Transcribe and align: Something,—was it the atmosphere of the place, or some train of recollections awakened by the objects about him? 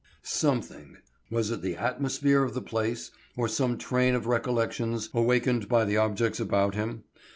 Something,—was 0.23 1.51
it 1.51 1.61
the 1.61 1.75
atmosphere 1.75 2.43
of 2.43 2.55
the 2.55 2.61
place, 2.63 3.11
or 3.37 3.47
some 3.47 3.77
train 3.77 4.15
of 4.15 4.25
recollections 4.25 5.11
awakened 5.13 5.69
by 5.69 5.85
the 5.85 5.97
objects 5.97 6.39
about 6.39 6.73
him? 6.73 7.03